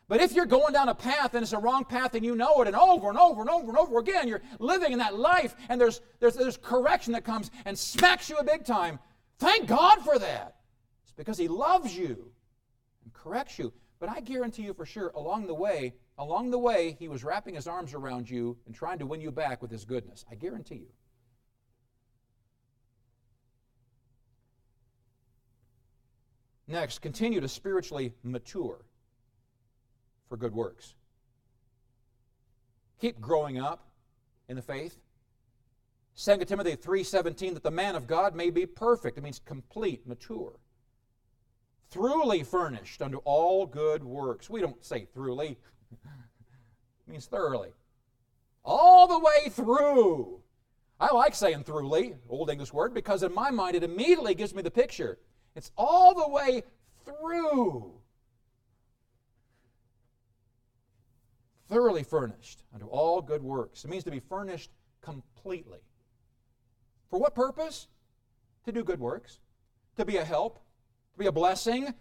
[0.08, 2.62] But if you're going down a path and it's a wrong path and you know
[2.62, 5.56] it, and over and over and over and over again, you're living in that life,
[5.70, 9.00] and there's, there's, there's correction that comes and smacks you a big time,
[9.40, 10.58] thank God for that.
[11.04, 12.32] It's because He loves you
[13.04, 13.72] and corrects you.
[14.00, 17.56] But I guarantee you for sure, along the way, along the way, He was wrapping
[17.56, 20.26] His arms around you and trying to win you back with His goodness.
[20.30, 20.90] I guarantee you.
[26.68, 28.84] Next, continue to spiritually mature
[30.28, 30.96] for good works.
[33.00, 33.88] Keep growing up
[34.48, 34.98] in the faith.
[36.16, 39.18] 2 Timothy 3:17 that the man of God may be perfect.
[39.18, 40.54] It means complete, mature.
[41.90, 44.50] Throughly furnished unto all good works.
[44.50, 45.58] We don't say throughly.
[45.92, 47.74] it means thoroughly.
[48.64, 50.42] All the way through.
[51.00, 54.62] I like saying throughly, old English word, because in my mind it immediately gives me
[54.62, 55.20] the picture.
[55.56, 56.64] It's all the way
[57.06, 57.94] through.
[61.70, 63.84] Thoroughly furnished unto all good works.
[63.84, 65.80] It means to be furnished completely.
[67.10, 67.88] For what purpose?
[68.66, 69.40] To do good works,
[69.98, 70.60] to be a help,
[71.14, 71.94] to be a blessing.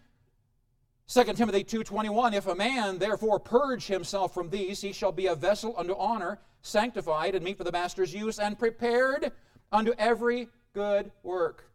[1.09, 5.35] 2 Timothy 2:21 If a man therefore purge himself from these he shall be a
[5.35, 9.33] vessel unto honor sanctified and meet for the master's use and prepared
[9.73, 11.71] unto every good work.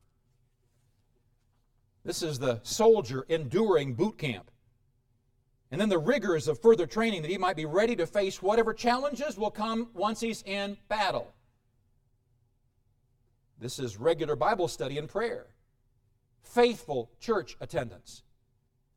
[2.04, 4.50] This is the soldier enduring boot camp.
[5.72, 8.74] And then the rigors of further training that he might be ready to face whatever
[8.74, 11.34] challenges will come once he's in battle.
[13.60, 15.48] This is regular Bible study and prayer,
[16.44, 18.24] faithful church attendance,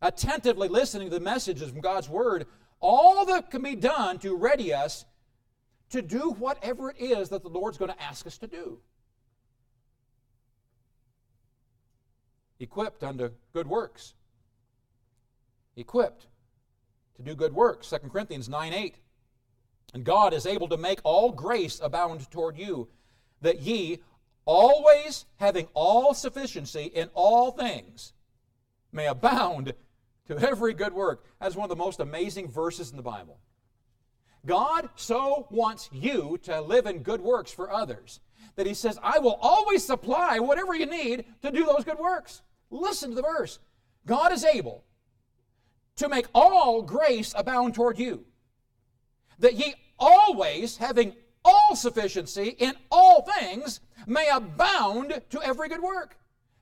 [0.03, 2.47] attentively listening to the messages from God's Word,
[2.79, 5.07] all that can be done to ready us
[5.91, 8.79] to do whatever it is that the Lord's going to ask us to do.
[12.61, 14.15] Equipped unto good works.
[15.77, 16.27] Equipped
[17.21, 17.91] to do good works.
[17.91, 18.97] 2 Corinthians 9 8.
[19.95, 22.89] And God is able to make all grace abound toward you,
[23.41, 23.99] that ye,
[24.45, 28.13] always having all sufficiency in all things,
[28.93, 29.73] may abound
[30.29, 31.25] to every good work.
[31.41, 33.39] That's one of the most amazing verses in the Bible.
[34.47, 38.21] God so wants you to live in good works for others
[38.57, 42.43] that He says, I will always supply whatever you need to do those good works.
[42.71, 43.59] Listen to the verse
[44.07, 44.85] God is able
[45.97, 48.25] to make all grace abound toward you,
[49.39, 51.15] that ye always, having
[51.45, 56.17] all sufficiency in all things, may abound to every good work.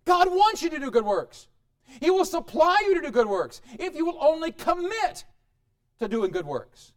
[0.05, 1.49] God wants you to do good works.
[2.01, 5.24] He will supply you to do good works if you will only commit
[5.99, 6.93] to doing good works.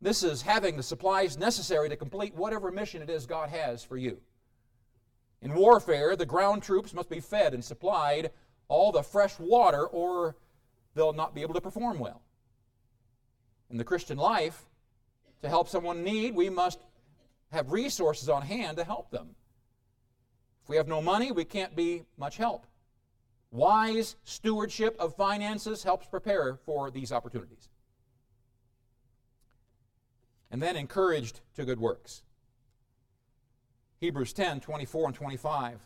[0.00, 3.96] This is having the supplies necessary to complete whatever mission it is God has for
[3.96, 4.18] you.
[5.42, 8.30] In warfare, the ground troops must be fed and supplied
[8.68, 10.36] all the fresh water, or
[10.94, 12.22] they'll not be able to perform well.
[13.70, 14.64] In the Christian life,
[15.42, 16.78] to help someone in need, we must
[17.52, 19.34] have resources on hand to help them.
[20.62, 22.66] If we have no money, we can't be much help.
[23.50, 27.68] Wise stewardship of finances helps prepare for these opportunities.
[30.50, 32.22] And then encouraged to good works.
[34.00, 35.80] Hebrews 10 24 and 25.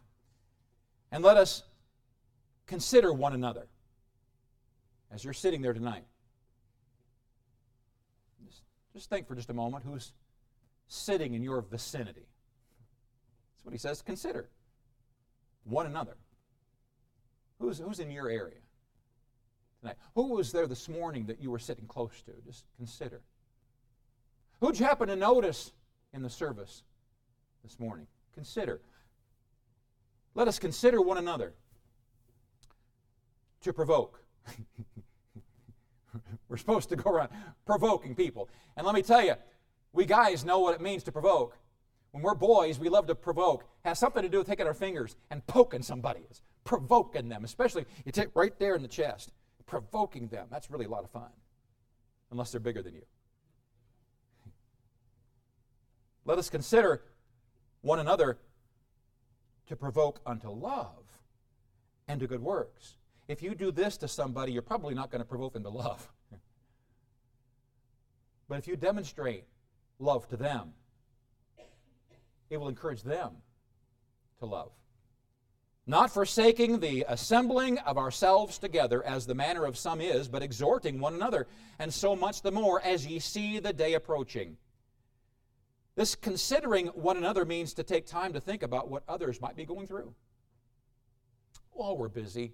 [1.10, 1.62] And let us
[2.72, 3.66] consider one another
[5.10, 6.04] as you're sitting there tonight.
[8.94, 10.14] Just, think for just a moment who's
[10.88, 12.26] sitting in your vicinity.
[13.52, 14.00] That's what he says.
[14.00, 14.48] Consider
[15.64, 16.16] one another.
[17.58, 18.56] Who's, who's in your area
[19.80, 19.96] tonight?
[20.14, 22.32] Who was there this morning that you were sitting close to?
[22.46, 23.20] Just consider.
[24.60, 25.72] Who'd you happen to notice
[26.14, 26.84] in the service
[27.62, 28.06] this morning?
[28.32, 28.80] Consider.
[30.34, 31.52] Let us consider one another
[33.62, 34.20] to provoke.
[36.48, 37.30] We're supposed to go around
[37.64, 38.48] provoking people.
[38.76, 39.34] And let me tell you,
[39.92, 41.56] we guys know what it means to provoke.
[42.12, 43.62] When we're boys, we love to provoke.
[43.84, 46.20] It has something to do with taking our fingers and poking somebody.
[46.30, 49.32] It's provoking them, especially you take right there in the chest.
[49.64, 50.48] Provoking them.
[50.50, 51.30] That's really a lot of fun.
[52.30, 53.04] Unless they're bigger than you.
[56.26, 57.02] Let us consider
[57.80, 58.38] one another
[59.68, 61.04] to provoke unto love
[62.08, 62.96] and to good works.
[63.32, 66.06] If you do this to somebody, you're probably not going to provoke them to love.
[68.46, 69.44] but if you demonstrate
[69.98, 70.74] love to them,
[72.50, 73.36] it will encourage them
[74.40, 74.70] to love.
[75.86, 81.00] Not forsaking the assembling of ourselves together, as the manner of some is, but exhorting
[81.00, 81.46] one another,
[81.78, 84.58] and so much the more as ye see the day approaching.
[85.94, 89.64] This considering one another means to take time to think about what others might be
[89.64, 90.14] going through.
[91.74, 92.52] Oh, we're busy.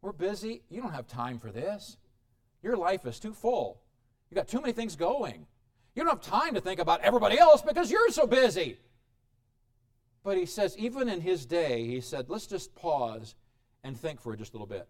[0.00, 0.62] We're busy.
[0.70, 1.96] You don't have time for this.
[2.62, 3.80] Your life is too full.
[4.30, 5.46] You got too many things going.
[5.94, 8.78] You don't have time to think about everybody else because you're so busy.
[10.22, 13.34] But he says, even in his day, he said, let's just pause
[13.82, 14.86] and think for just a little bit.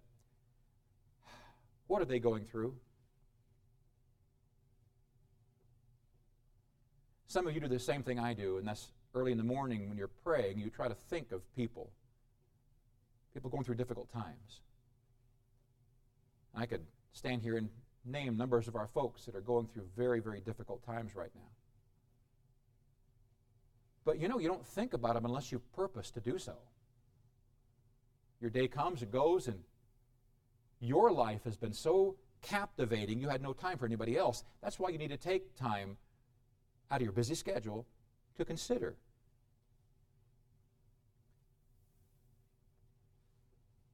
[1.86, 2.74] What are they going through?
[7.26, 9.88] Some of you do the same thing I do, and that's early in the morning
[9.88, 11.90] when you're praying, you try to think of people.
[13.34, 14.60] People going through difficult times.
[16.58, 17.68] I could stand here and
[18.04, 21.50] name numbers of our folks that are going through very, very difficult times right now.
[24.04, 26.54] But you know, you don't think about them unless you purpose to do so.
[28.40, 29.58] Your day comes and goes, and
[30.80, 34.44] your life has been so captivating, you had no time for anybody else.
[34.62, 35.96] That's why you need to take time
[36.90, 37.86] out of your busy schedule
[38.36, 38.96] to consider.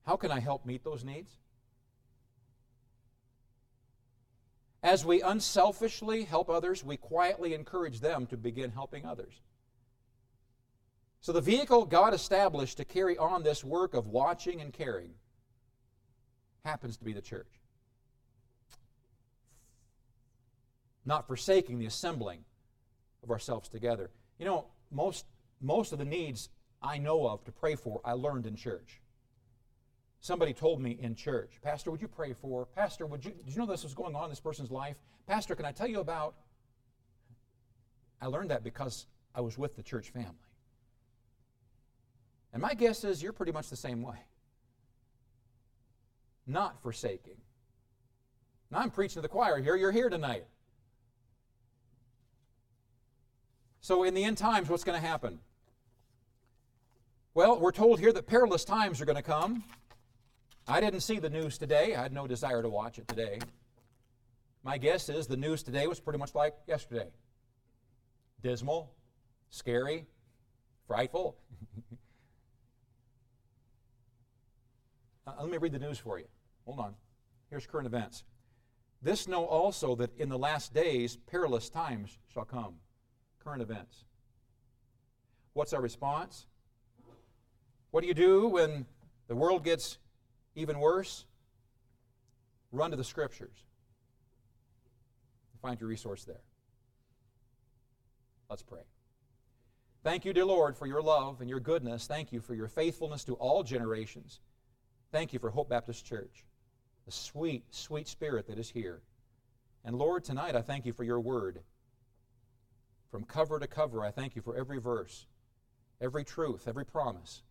[0.06, 1.30] How can I help meet those needs?
[4.84, 9.32] As we unselfishly help others, we quietly encourage them to begin helping others.
[11.22, 15.14] So, the vehicle God established to carry on this work of watching and caring
[16.66, 17.48] happens to be the church.
[21.06, 22.44] Not forsaking the assembling
[23.22, 24.10] of ourselves together.
[24.38, 25.24] You know, most,
[25.62, 26.50] most of the needs
[26.82, 29.00] I know of to pray for, I learned in church.
[30.24, 32.64] Somebody told me in church, Pastor, would you pray for?
[32.64, 34.96] Pastor, would you, did you know this was going on in this person's life?
[35.26, 36.34] Pastor, can I tell you about?
[38.22, 39.04] I learned that because
[39.34, 40.30] I was with the church family.
[42.54, 44.16] And my guess is you're pretty much the same way.
[46.46, 47.36] Not forsaking.
[48.70, 49.76] Now I'm preaching to the choir here.
[49.76, 50.46] You're here tonight.
[53.82, 55.38] So, in the end times, what's going to happen?
[57.34, 59.64] Well, we're told here that perilous times are going to come.
[60.66, 61.94] I didn't see the news today.
[61.94, 63.38] I had no desire to watch it today.
[64.62, 67.08] My guess is the news today was pretty much like yesterday
[68.42, 68.92] dismal,
[69.48, 70.06] scary,
[70.86, 71.36] frightful.
[75.26, 76.26] uh, let me read the news for you.
[76.66, 76.94] Hold on.
[77.48, 78.24] Here's current events.
[79.00, 82.74] This know also that in the last days perilous times shall come.
[83.42, 84.04] Current events.
[85.54, 86.46] What's our response?
[87.92, 88.84] What do you do when
[89.28, 89.98] the world gets
[90.54, 91.24] even worse?
[92.72, 93.56] Run to the scriptures.
[95.62, 96.42] Find your resource there.
[98.50, 98.82] Let's pray.
[100.02, 102.06] Thank you, dear Lord, for your love and your goodness.
[102.06, 104.40] Thank you for your faithfulness to all generations.
[105.10, 106.44] Thank you for Hope Baptist Church,
[107.06, 109.00] the sweet, sweet spirit that is here.
[109.84, 111.60] And Lord, tonight I thank you for your word.
[113.10, 115.26] From cover to cover, I thank you for every verse,
[116.00, 117.42] every truth, every promise.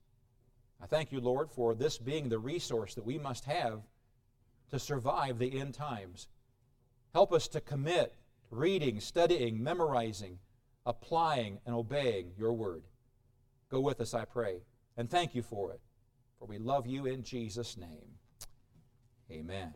[0.83, 3.79] I thank you, Lord, for this being the resource that we must have
[4.69, 6.27] to survive the end times.
[7.13, 8.13] Help us to commit
[8.51, 10.39] reading, studying, memorizing,
[10.85, 12.83] applying, and obeying your word.
[13.69, 14.57] Go with us, I pray,
[14.97, 15.79] and thank you for it.
[16.37, 18.17] For we love you in Jesus' name.
[19.31, 19.73] Amen.